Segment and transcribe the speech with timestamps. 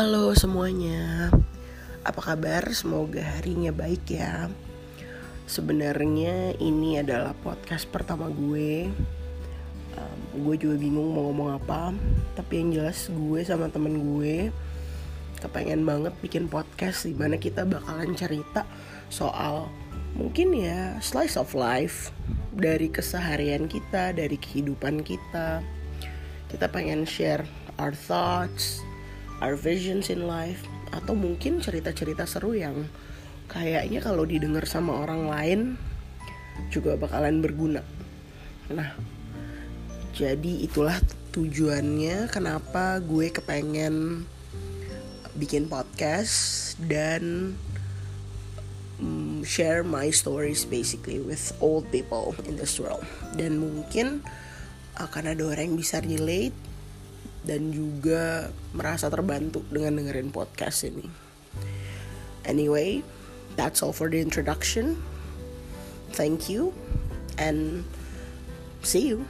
[0.00, 1.28] Halo semuanya,
[2.08, 2.72] apa kabar?
[2.72, 4.48] Semoga harinya baik ya.
[5.44, 8.88] Sebenarnya ini adalah podcast pertama gue.
[10.00, 11.92] Um, gue juga bingung mau ngomong apa,
[12.32, 14.48] tapi yang jelas gue sama temen gue
[15.44, 18.64] kepengen banget bikin podcast di mana kita bakalan cerita
[19.12, 19.68] soal
[20.16, 22.08] mungkin ya slice of life
[22.56, 25.60] dari keseharian kita, dari kehidupan kita.
[26.48, 27.44] Kita pengen share
[27.76, 28.80] our thoughts,
[29.40, 32.86] our visions in life atau mungkin cerita-cerita seru yang
[33.50, 35.60] kayaknya kalau didengar sama orang lain
[36.68, 37.82] juga bakalan berguna.
[38.70, 38.94] Nah,
[40.14, 41.00] jadi itulah
[41.34, 44.26] tujuannya kenapa gue kepengen
[45.38, 47.54] bikin podcast dan
[49.00, 53.02] um, share my stories basically with old people in this world.
[53.34, 54.20] Dan mungkin
[55.00, 56.54] akan ada orang yang bisa relate
[57.44, 61.08] dan juga merasa terbantu dengan dengerin podcast ini.
[62.44, 63.00] Anyway,
[63.56, 65.00] that's all for the introduction.
[66.12, 66.74] Thank you
[67.40, 67.86] and
[68.84, 69.24] see you.